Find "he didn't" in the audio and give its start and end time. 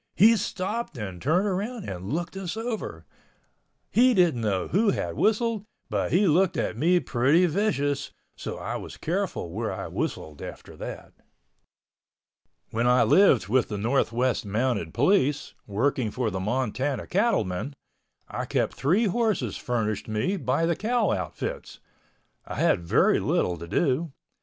3.91-4.41